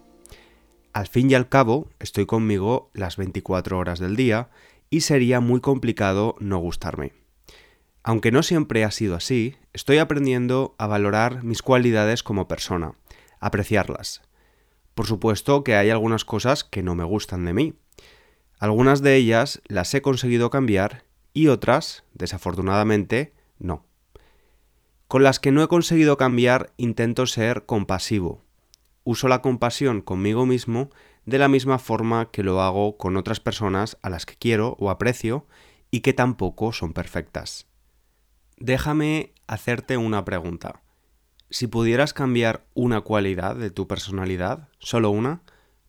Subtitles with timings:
[0.93, 4.49] Al fin y al cabo, estoy conmigo las 24 horas del día
[4.89, 7.13] y sería muy complicado no gustarme.
[8.03, 12.93] Aunque no siempre ha sido así, estoy aprendiendo a valorar mis cualidades como persona,
[13.39, 14.21] apreciarlas.
[14.95, 17.73] Por supuesto que hay algunas cosas que no me gustan de mí.
[18.59, 23.85] Algunas de ellas las he conseguido cambiar y otras, desafortunadamente, no.
[25.07, 28.43] Con las que no he conseguido cambiar intento ser compasivo.
[29.05, 30.89] Uso la compasión conmigo mismo
[31.25, 34.89] de la misma forma que lo hago con otras personas a las que quiero o
[34.89, 35.47] aprecio
[35.91, 37.67] y que tampoco son perfectas.
[38.57, 40.81] Déjame hacerte una pregunta.
[41.49, 45.41] Si pudieras cambiar una cualidad de tu personalidad, solo una,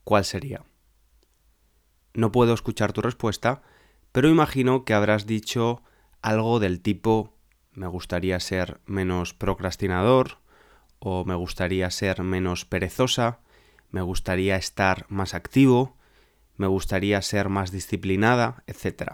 [0.05, 0.65] ¿cuál sería?
[2.15, 3.63] No puedo escuchar tu respuesta,
[4.13, 5.83] pero imagino que habrás dicho
[6.23, 7.38] algo del tipo
[7.79, 10.39] me gustaría ser menos procrastinador,
[10.99, 13.39] o me gustaría ser menos perezosa,
[13.91, 15.97] me gustaría estar más activo,
[16.57, 19.13] me gustaría ser más disciplinada, etc.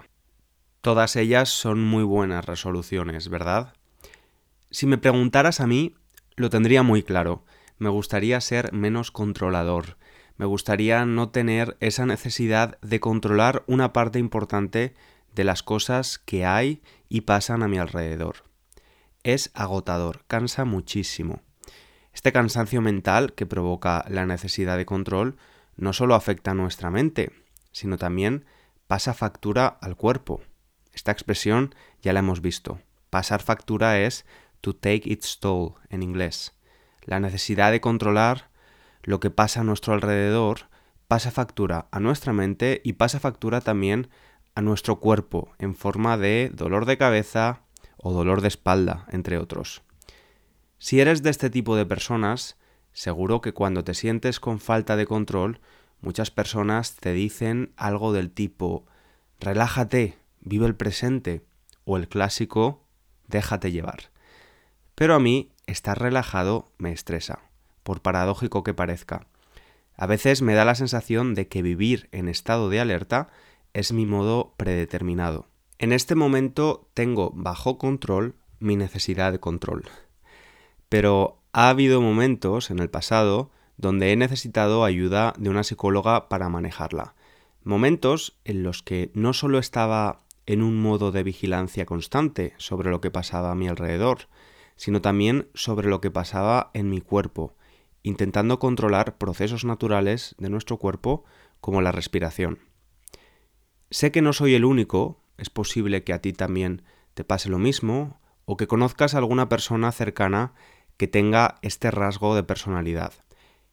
[0.80, 3.74] Todas ellas son muy buenas resoluciones, ¿verdad?
[4.70, 5.94] Si me preguntaras a mí,
[6.36, 7.44] lo tendría muy claro.
[7.76, 9.98] Me gustaría ser menos controlador.
[10.38, 14.94] Me gustaría no tener esa necesidad de controlar una parte importante
[15.34, 18.53] de las cosas que hay y pasan a mi alrededor
[19.24, 21.42] es agotador, cansa muchísimo.
[22.12, 25.36] Este cansancio mental que provoca la necesidad de control
[25.76, 27.32] no solo afecta a nuestra mente,
[27.72, 28.44] sino también
[28.86, 30.40] pasa factura al cuerpo.
[30.92, 32.78] Esta expresión ya la hemos visto.
[33.10, 34.24] Pasar factura es
[34.60, 36.54] to take its toll en inglés.
[37.02, 38.50] La necesidad de controlar
[39.02, 40.68] lo que pasa a nuestro alrededor
[41.08, 44.08] pasa factura a nuestra mente y pasa factura también
[44.54, 47.63] a nuestro cuerpo en forma de dolor de cabeza,
[48.04, 49.82] o dolor de espalda, entre otros.
[50.78, 52.58] Si eres de este tipo de personas,
[52.92, 55.60] seguro que cuando te sientes con falta de control,
[56.02, 58.84] muchas personas te dicen algo del tipo
[59.40, 61.46] relájate, vive el presente,
[61.86, 62.84] o el clásico
[63.26, 64.10] déjate llevar.
[64.94, 67.40] Pero a mí estar relajado me estresa,
[67.82, 69.26] por paradójico que parezca.
[69.96, 73.28] A veces me da la sensación de que vivir en estado de alerta
[73.72, 75.48] es mi modo predeterminado.
[75.84, 79.84] En este momento tengo bajo control mi necesidad de control.
[80.88, 86.48] Pero ha habido momentos en el pasado donde he necesitado ayuda de una psicóloga para
[86.48, 87.14] manejarla.
[87.64, 93.02] Momentos en los que no solo estaba en un modo de vigilancia constante sobre lo
[93.02, 94.28] que pasaba a mi alrededor,
[94.76, 97.56] sino también sobre lo que pasaba en mi cuerpo,
[98.02, 101.24] intentando controlar procesos naturales de nuestro cuerpo
[101.60, 102.60] como la respiración.
[103.90, 106.82] Sé que no soy el único es posible que a ti también
[107.14, 110.52] te pase lo mismo o que conozcas a alguna persona cercana
[110.96, 113.12] que tenga este rasgo de personalidad.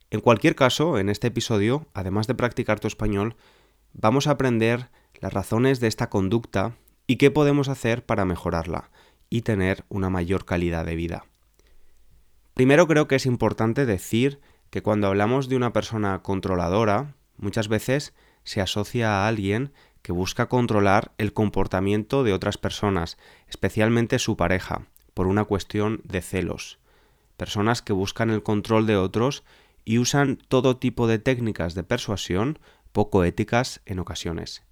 [0.10, 3.36] En cualquier caso, en este episodio, además de practicar tu español,
[3.94, 4.90] vamos a aprender
[5.20, 6.76] las razones de esta conducta
[7.08, 8.92] y qué podemos hacer para mejorarla
[9.30, 11.26] y tener una mayor calidad de vida.
[12.54, 18.14] Primero creo que es importante decir que cuando hablamos de una persona controladora, muchas veces
[18.44, 23.18] se asocia a alguien que busca controlar el comportamiento de otras personas,
[23.48, 26.80] especialmente su pareja, por una cuestión de celos.
[27.38, 29.44] Personas que buscan el control de otros
[29.86, 32.60] y usan todo tipo de técnicas de persuasión
[32.92, 34.64] poco éticas en ocasiones.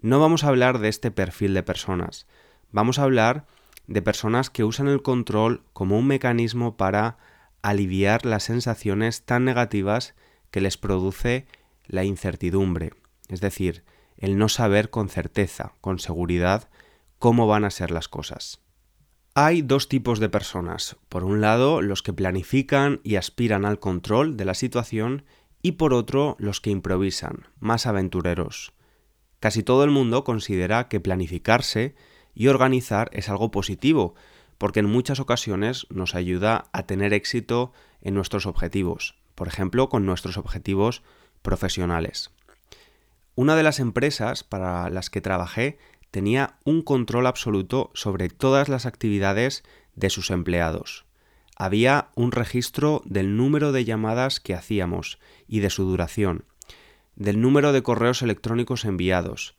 [0.00, 2.26] No vamos a hablar de este perfil de personas,
[2.72, 3.46] vamos a hablar
[3.86, 7.18] de personas que usan el control como un mecanismo para
[7.62, 10.14] aliviar las sensaciones tan negativas
[10.50, 11.46] que les produce
[11.86, 12.92] la incertidumbre,
[13.28, 13.84] es decir,
[14.16, 16.68] el no saber con certeza, con seguridad,
[17.18, 18.60] cómo van a ser las cosas.
[19.34, 20.96] Hay dos tipos de personas.
[21.08, 25.24] Por un lado, los que planifican y aspiran al control de la situación
[25.60, 28.74] y por otro los que improvisan, más aventureros.
[29.40, 31.94] Casi todo el mundo considera que planificarse
[32.34, 34.14] y organizar es algo positivo,
[34.58, 40.06] porque en muchas ocasiones nos ayuda a tener éxito en nuestros objetivos, por ejemplo, con
[40.06, 41.02] nuestros objetivos
[41.42, 42.33] profesionales.
[43.36, 45.78] Una de las empresas para las que trabajé
[46.12, 49.64] tenía un control absoluto sobre todas las actividades
[49.96, 51.04] de sus empleados.
[51.56, 56.44] Había un registro del número de llamadas que hacíamos y de su duración,
[57.16, 59.56] del número de correos electrónicos enviados,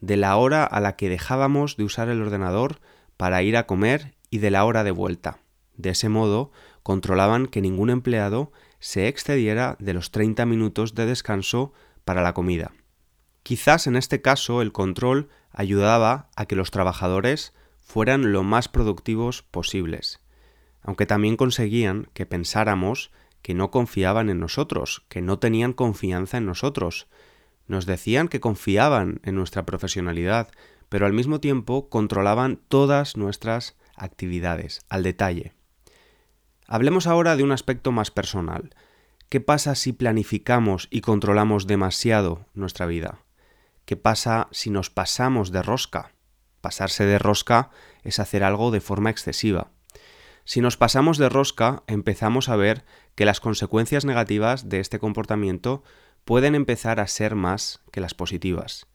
[0.00, 2.80] de la hora a la que dejábamos de usar el ordenador
[3.18, 5.40] para ir a comer y de la hora de vuelta.
[5.76, 6.50] De ese modo,
[6.82, 12.72] controlaban que ningún empleado se excediera de los 30 minutos de descanso para la comida.
[13.48, 19.42] Quizás en este caso el control ayudaba a que los trabajadores fueran lo más productivos
[19.42, 20.20] posibles,
[20.82, 23.10] aunque también conseguían que pensáramos
[23.40, 27.08] que no confiaban en nosotros, que no tenían confianza en nosotros.
[27.66, 30.50] Nos decían que confiaban en nuestra profesionalidad,
[30.90, 35.54] pero al mismo tiempo controlaban todas nuestras actividades, al detalle.
[36.66, 38.74] Hablemos ahora de un aspecto más personal.
[39.30, 43.22] ¿Qué pasa si planificamos y controlamos demasiado nuestra vida?
[43.88, 46.12] ¿Qué pasa si nos pasamos de rosca?
[46.60, 47.70] Pasarse de rosca
[48.02, 49.70] es hacer algo de forma excesiva.
[50.44, 55.84] Si nos pasamos de rosca, empezamos a ver que las consecuencias negativas de este comportamiento
[56.26, 58.88] pueden empezar a ser más que las positivas.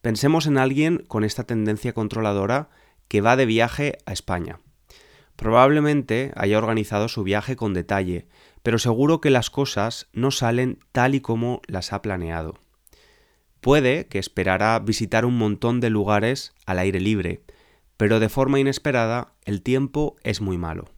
[0.00, 2.68] Pensemos en alguien con esta tendencia controladora
[3.08, 4.60] que va de viaje a España.
[5.34, 8.28] Probablemente haya organizado su viaje con detalle,
[8.62, 12.63] pero seguro que las cosas no salen tal y como las ha planeado.
[13.64, 17.44] Puede que esperara visitar un montón de lugares al aire libre,
[17.96, 20.90] pero de forma inesperada el tiempo es muy malo.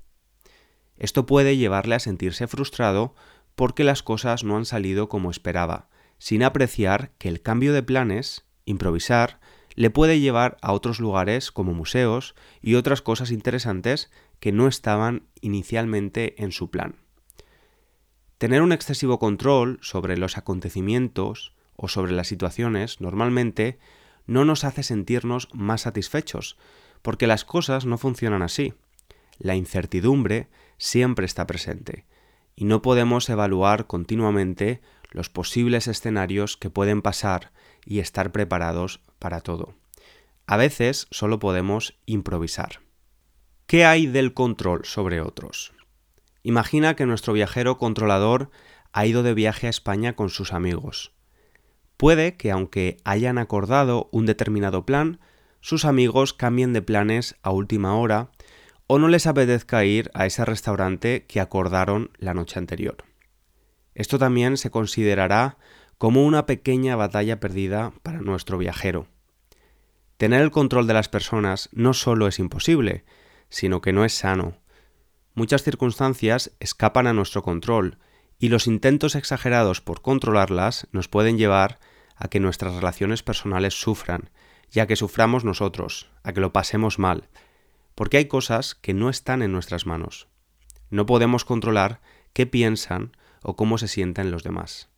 [0.97, 3.15] Esto puede llevarle a sentirse frustrado
[3.55, 8.45] porque las cosas no han salido como esperaba, sin apreciar que el cambio de planes,
[8.65, 9.39] improvisar,
[9.77, 14.11] le puede llevar a otros lugares como museos y otras cosas interesantes
[14.41, 16.97] que no estaban inicialmente en su plan.
[18.39, 23.79] Tener un excesivo control sobre los acontecimientos o sobre las situaciones normalmente
[24.27, 26.57] no nos hace sentirnos más satisfechos,
[27.03, 28.75] porque las cosas no funcionan así.
[29.39, 32.07] La incertidumbre siempre está presente,
[32.55, 34.81] y no podemos evaluar continuamente
[35.11, 37.53] los posibles escenarios que pueden pasar
[37.85, 39.75] y estar preparados para todo.
[40.47, 42.81] A veces solo podemos improvisar.
[43.67, 45.73] ¿Qué hay del control sobre otros?
[46.43, 48.51] Imagina que nuestro viajero controlador
[48.93, 51.16] ha ido de viaje a España con sus amigos.
[51.97, 55.21] Puede que aunque hayan acordado un determinado plan,
[55.61, 58.31] sus amigos cambien de planes a última hora
[58.87, 63.05] o no les apetezca ir a ese restaurante que acordaron la noche anterior.
[63.95, 65.57] Esto también se considerará
[65.99, 69.09] como una pequeña batalla perdida para nuestro viajero.
[70.19, 73.05] Tener el control de las personas no solo es imposible,
[73.49, 74.59] sino que no es sano.
[75.35, 77.99] Muchas circunstancias escapan a nuestro control
[78.39, 81.79] y los intentos exagerados por controlarlas nos pueden llevar
[82.17, 84.31] a que nuestras relaciones personales sufran,
[84.71, 87.29] ya que suframos nosotros, a que lo pasemos mal,
[87.95, 90.29] porque hay cosas que no están en nuestras manos.
[90.91, 92.01] No podemos controlar
[92.33, 94.91] qué piensan o cómo se sienten los demás.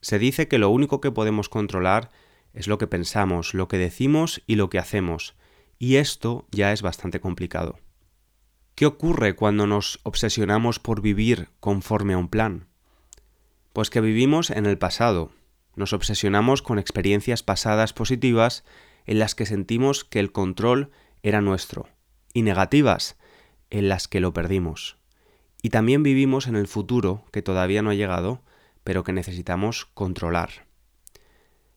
[0.00, 2.10] Se dice que lo único que podemos controlar
[2.52, 5.36] es lo que pensamos, lo que decimos y lo que hacemos,
[5.78, 7.78] y esto ya es bastante complicado.
[8.80, 12.66] ¿Qué ocurre cuando nos obsesionamos por vivir conforme a un plan?
[13.74, 15.32] Pues que vivimos en el pasado,
[15.76, 18.64] nos obsesionamos con experiencias pasadas positivas
[19.04, 21.90] en las que sentimos que el control era nuestro,
[22.32, 23.18] y negativas
[23.68, 24.96] en las que lo perdimos.
[25.60, 28.40] Y también vivimos en el futuro que todavía no ha llegado,
[28.82, 30.70] pero que necesitamos controlar.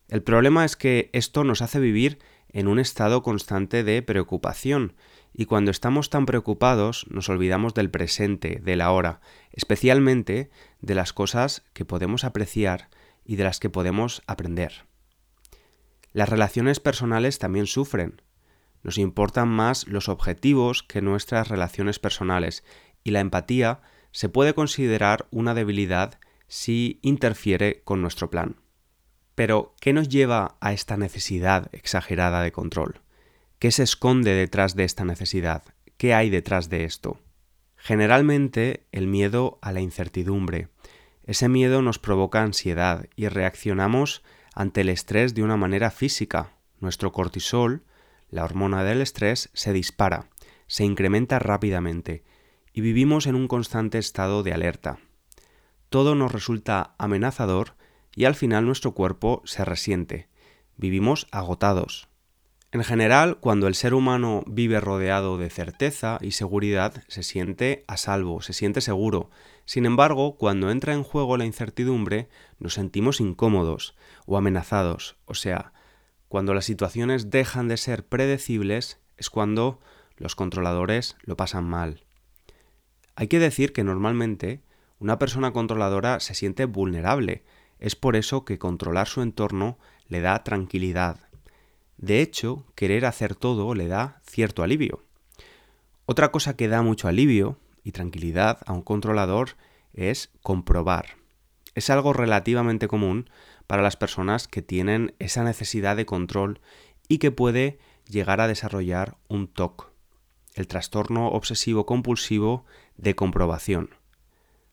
[0.08, 2.18] El problema es que esto nos hace vivir
[2.54, 4.94] en un estado constante de preocupación,
[5.34, 9.20] y cuando estamos tan preocupados nos olvidamos del presente, de la hora,
[9.50, 12.88] especialmente de las cosas que podemos apreciar
[13.24, 14.86] y de las que podemos aprender.
[16.12, 18.22] Las relaciones personales también sufren.
[18.84, 22.62] Nos importan más los objetivos que nuestras relaciones personales,
[23.02, 23.80] y la empatía
[24.12, 28.63] se puede considerar una debilidad si interfiere con nuestro plan.
[29.34, 33.00] Pero, ¿qué nos lleva a esta necesidad exagerada de control?
[33.58, 35.62] ¿Qué se esconde detrás de esta necesidad?
[35.96, 37.20] ¿Qué hay detrás de esto?
[37.76, 40.68] Generalmente el miedo a la incertidumbre.
[41.24, 44.22] Ese miedo nos provoca ansiedad y reaccionamos
[44.54, 46.52] ante el estrés de una manera física.
[46.80, 47.84] Nuestro cortisol,
[48.30, 50.28] la hormona del estrés, se dispara,
[50.66, 52.24] se incrementa rápidamente
[52.72, 54.98] y vivimos en un constante estado de alerta.
[55.88, 57.76] todo nos resulta amenazador
[58.16, 60.28] y al final nuestro cuerpo se resiente.
[60.76, 62.08] Vivimos agotados.
[62.72, 67.96] En general, cuando el ser humano vive rodeado de certeza y seguridad, se siente a
[67.96, 69.30] salvo, se siente seguro.
[69.64, 72.28] Sin embargo, cuando entra en juego la incertidumbre,
[72.58, 73.94] nos sentimos incómodos
[74.26, 75.16] o amenazados.
[75.24, 75.72] O sea,
[76.26, 79.78] cuando las situaciones dejan de ser predecibles, es cuando
[80.16, 82.04] los controladores lo pasan mal.
[83.14, 84.64] Hay que decir que normalmente
[84.98, 87.44] una persona controladora se siente vulnerable.
[87.84, 89.76] Es por eso que controlar su entorno
[90.08, 91.18] le da tranquilidad.
[91.98, 95.02] De hecho, querer hacer todo le da cierto alivio.
[96.06, 99.50] Otra cosa que da mucho alivio y tranquilidad a un controlador
[99.92, 101.18] es comprobar.
[101.74, 103.28] Es algo relativamente común
[103.66, 106.62] para las personas que tienen esa necesidad de control
[107.06, 109.90] y que puede llegar a desarrollar un TOC,
[110.54, 112.64] el trastorno obsesivo compulsivo
[112.96, 113.90] de comprobación.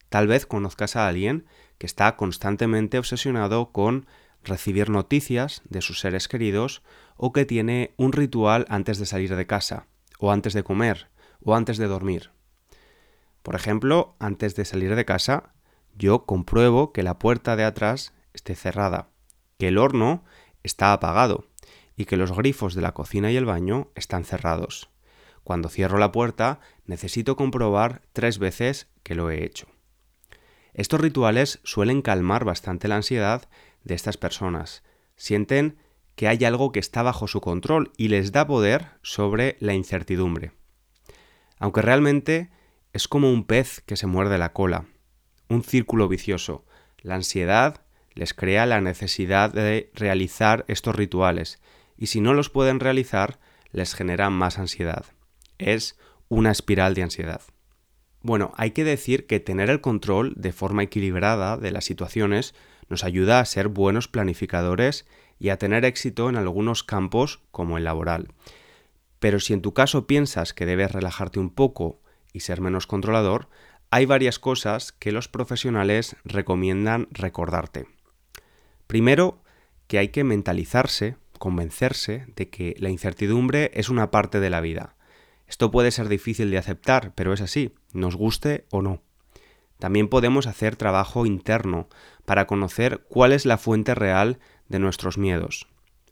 [0.08, 1.46] Tal vez conozcas a alguien
[1.82, 4.06] que está constantemente obsesionado con
[4.44, 6.84] recibir noticias de sus seres queridos
[7.18, 9.88] o que tiene un ritual antes de salir de casa,
[10.20, 11.10] o antes de comer,
[11.44, 12.30] o antes de dormir.
[13.42, 15.56] Por ejemplo, antes de salir de casa,
[15.98, 19.10] yo compruebo que la puerta de atrás esté cerrada,
[19.58, 20.24] que el horno
[20.62, 21.48] está apagado
[21.96, 24.92] y que los grifos de la cocina y el baño están cerrados.
[25.44, 29.66] Cuando cierro la puerta, necesito comprobar tres veces que lo he hecho.
[30.74, 33.50] Estos rituales suelen calmar bastante la ansiedad
[33.84, 34.84] de estas personas.
[35.16, 35.78] Sienten
[36.16, 40.52] que hay algo que está bajo su control y les da poder sobre la incertidumbre.
[41.60, 42.50] Aunque realmente
[42.94, 44.86] es como un pez que se muerde la cola,
[45.48, 46.66] un círculo vicioso.
[47.00, 47.82] La ansiedad
[48.14, 51.60] les crea la necesidad de realizar estos rituales
[51.98, 53.40] y si no los pueden realizar
[53.72, 55.06] les genera más ansiedad.
[55.58, 55.98] Es
[56.30, 57.42] una espiral de ansiedad.
[58.24, 62.54] Bueno, hay que decir que tener el control de forma equilibrada de las situaciones
[62.88, 65.08] nos ayuda a ser buenos planificadores
[65.40, 68.28] y a tener éxito en algunos campos como el laboral.
[69.20, 72.00] Pero si en tu caso piensas que debes relajarte un poco
[72.32, 73.50] y ser menos controlador,
[73.90, 77.88] hay varias cosas que los profesionales recomiendan recordarte.
[78.88, 79.42] Primero,
[79.88, 84.96] que hay que mentalizarse, convencerse de que la incertidumbre es una parte de la vida.
[85.48, 89.02] Esto puede ser difícil de aceptar, pero es así, nos guste o no.
[89.80, 91.90] También podemos hacer trabajo interno
[92.26, 95.68] para conocer cuál es la fuente real de nuestros miedos.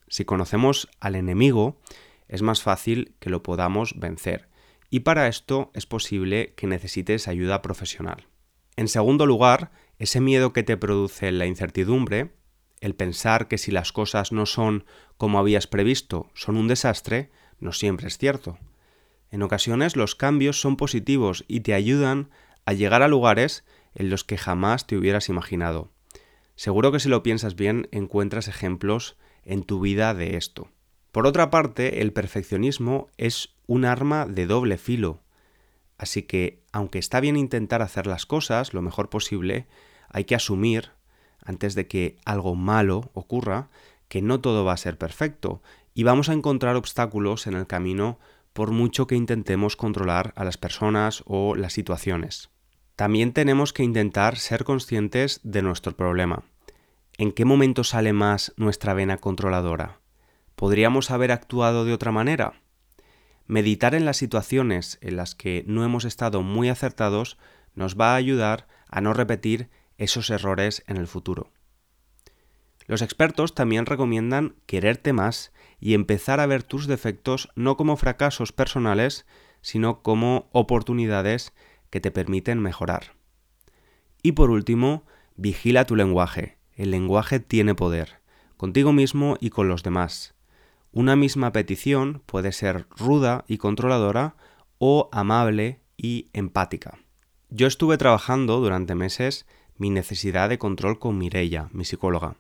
[0.08, 1.80] Si conocemos al enemigo,
[2.28, 4.50] es más fácil que lo podamos vencer.
[4.90, 8.28] Y para esto es posible que necesites ayuda profesional.
[8.76, 12.32] En segundo lugar, ese miedo que te produce la incertidumbre,
[12.82, 14.86] el pensar que si las cosas no son
[15.18, 18.58] como habías previsto, son un desastre, no siempre es cierto.
[19.32, 22.30] En ocasiones los cambios son positivos y te ayudan
[22.66, 23.64] a llegar a lugares
[23.96, 25.92] en los que jamás te hubieras imaginado.
[26.56, 30.70] Seguro que si lo piensas bien encuentras ejemplos en tu vida de esto.
[31.12, 35.22] Por otra parte, el perfeccionismo es un arma de doble filo.
[35.98, 39.68] Así que, aunque está bien intentar hacer las cosas lo mejor posible,
[40.10, 40.92] hay que asumir,
[41.44, 43.70] antes de que algo malo ocurra,
[44.08, 45.62] que no todo va a ser perfecto
[45.94, 48.20] y vamos a encontrar obstáculos en el camino
[48.60, 52.50] por mucho que intentemos controlar a las personas o las situaciones.
[52.98, 56.44] También tenemos que intentar ser conscientes de nuestro problema.
[57.18, 60.02] ¿En qué momento sale más nuestra vena controladora?
[60.58, 62.60] ¿Podríamos haber actuado de otra manera?
[63.48, 67.38] Meditar en las situaciones en las que no hemos estado muy acertados
[67.76, 71.54] nos va a ayudar a no repetir esos errores en el futuro.
[72.90, 78.52] Los expertos también recomiendan quererte más y empezar a ver tus defectos no como fracasos
[78.52, 79.28] personales,
[79.62, 81.54] sino como oportunidades
[81.92, 83.14] que te permiten mejorar.
[84.24, 85.06] Y por último,
[85.36, 86.58] vigila tu lenguaje.
[86.74, 88.22] El lenguaje tiene poder,
[88.58, 90.34] contigo mismo y con los demás.
[90.92, 94.36] Una misma petición puede ser ruda y controladora
[94.80, 96.98] o amable y empática.
[97.50, 99.46] Yo estuve trabajando durante meses
[99.78, 102.38] mi necesidad de control con Mireia, mi psicóloga.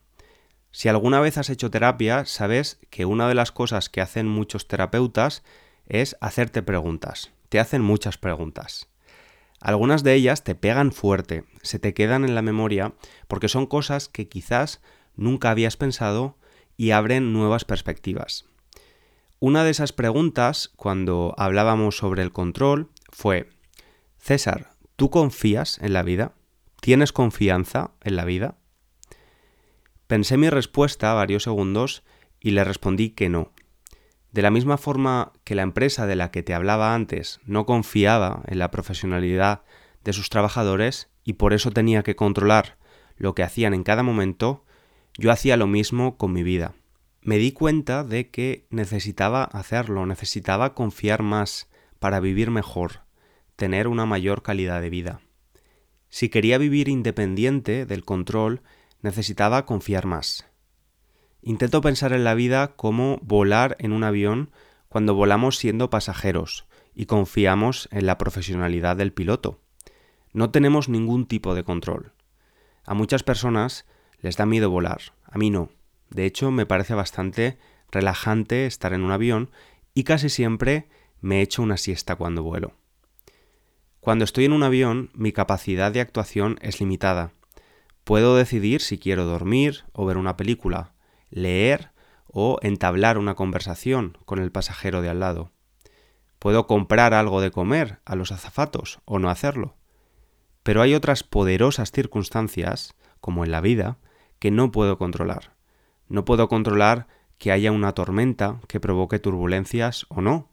[0.71, 4.67] Si alguna vez has hecho terapia, sabes que una de las cosas que hacen muchos
[4.67, 5.43] terapeutas
[5.87, 7.31] es hacerte preguntas.
[7.49, 8.87] Te hacen muchas preguntas.
[9.59, 12.93] Algunas de ellas te pegan fuerte, se te quedan en la memoria
[13.27, 14.81] porque son cosas que quizás
[15.15, 16.37] nunca habías pensado
[16.77, 18.45] y abren nuevas perspectivas.
[19.39, 23.49] Una de esas preguntas, cuando hablábamos sobre el control, fue,
[24.17, 26.33] César, ¿tú confías en la vida?
[26.79, 28.58] ¿Tienes confianza en la vida?
[30.09, 32.01] Pensé mi respuesta varios segundos
[32.39, 33.51] y le respondí que no,
[34.31, 38.41] de la misma forma que la empresa de la que te hablaba antes no confiaba
[38.47, 39.61] en la profesionalidad
[40.03, 42.79] de sus trabajadores, y por eso tenía que controlar
[43.17, 44.65] lo que hacían en cada momento,
[45.15, 46.73] yo hacía lo mismo con mi vida.
[47.21, 53.01] Me di cuenta de que necesitaba hacerlo, necesitaba confiar más para vivir mejor,
[53.55, 55.21] tener una mayor calidad de vida.
[56.09, 58.63] Si quería vivir independiente del control,
[59.01, 60.45] necesitaba confiar más.
[61.41, 64.51] Intento pensar en la vida como volar en un avión
[64.89, 69.59] cuando volamos siendo pasajeros y confiamos en la profesionalidad del piloto.
[70.33, 72.11] No tenemos ningún tipo de control.
[72.85, 73.85] A muchas personas
[74.21, 75.69] les da miedo volar, a mí no.
[76.09, 77.57] De hecho, me parece bastante
[77.91, 79.49] relajante estar en un avión
[79.93, 80.89] y casi siempre
[81.21, 82.73] me echo una siesta cuando vuelo.
[83.99, 87.31] Cuando estoy en un avión, mi capacidad de actuación es limitada.
[88.09, 90.93] Puedo decidir si quiero dormir o ver una película,
[91.29, 91.91] leer
[92.25, 95.51] o entablar una conversación con el pasajero de al lado.
[96.39, 99.75] Puedo comprar algo de comer a los azafatos o no hacerlo.
[100.63, 103.99] Pero hay otras poderosas circunstancias, como en la vida,
[104.39, 105.53] que no puedo controlar.
[106.07, 107.05] No puedo controlar
[107.37, 110.49] que haya una tormenta que provoque turbulencias o no.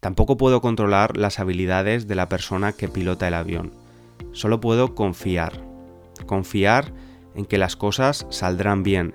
[0.00, 3.74] Tampoco puedo controlar las habilidades de la persona que pilota el avión.
[4.32, 5.71] Solo puedo confiar.
[6.26, 6.92] Confiar
[7.34, 9.14] en que las cosas saldrán bien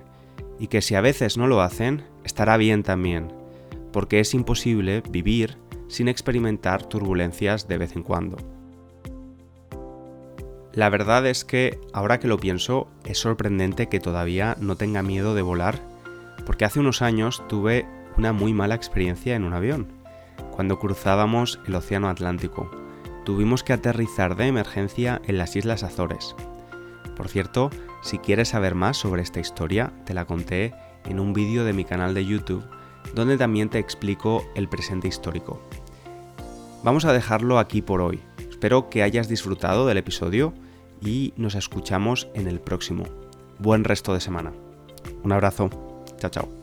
[0.60, 3.32] y que si a veces no lo hacen, estará bien también,
[3.92, 8.38] porque es imposible vivir sin experimentar turbulencias de vez en cuando.
[10.74, 15.34] La verdad es que, ahora que lo pienso, es sorprendente que todavía no tenga miedo
[15.34, 15.80] de volar,
[16.46, 17.88] porque hace unos años tuve
[18.18, 19.88] una muy mala experiencia en un avión.
[20.52, 22.70] Cuando cruzábamos el Océano Atlántico,
[23.26, 26.36] tuvimos que aterrizar de emergencia en las Islas Azores.
[27.18, 27.72] Por cierto,
[28.04, 31.84] si quieres saber más sobre esta historia, te la conté en un vídeo de mi
[31.84, 32.64] canal de YouTube,
[33.16, 35.60] donde también te explico el presente histórico.
[36.84, 38.22] Vamos a dejarlo aquí por hoy.
[38.50, 40.54] Espero que hayas disfrutado del episodio
[41.02, 43.06] y nos escuchamos en el próximo.
[43.58, 44.54] Buen resto de semana.
[45.24, 45.70] Un abrazo.
[46.20, 46.57] Chao, chao.